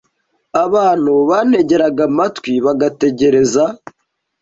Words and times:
Abantu 0.63 1.13
bantegeraga 1.29 2.01
amatwi, 2.09 2.51
bagategereza 2.65 3.63